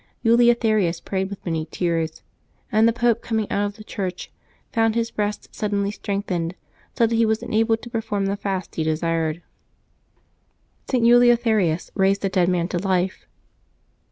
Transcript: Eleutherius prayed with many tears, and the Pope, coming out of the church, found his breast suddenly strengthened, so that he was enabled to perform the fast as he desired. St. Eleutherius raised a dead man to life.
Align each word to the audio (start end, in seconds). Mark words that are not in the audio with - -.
Eleutherius 0.25 0.99
prayed 0.99 1.29
with 1.29 1.45
many 1.45 1.67
tears, 1.69 2.23
and 2.71 2.87
the 2.87 2.91
Pope, 2.91 3.21
coming 3.21 3.47
out 3.51 3.67
of 3.67 3.75
the 3.75 3.83
church, 3.83 4.31
found 4.73 4.95
his 4.95 5.11
breast 5.11 5.53
suddenly 5.53 5.91
strengthened, 5.91 6.55
so 6.97 7.05
that 7.05 7.13
he 7.15 7.23
was 7.23 7.43
enabled 7.43 7.83
to 7.83 7.89
perform 7.91 8.25
the 8.25 8.35
fast 8.35 8.73
as 8.73 8.75
he 8.77 8.83
desired. 8.83 9.43
St. 10.89 11.05
Eleutherius 11.05 11.91
raised 11.93 12.25
a 12.25 12.29
dead 12.29 12.49
man 12.49 12.67
to 12.69 12.79
life. 12.79 13.27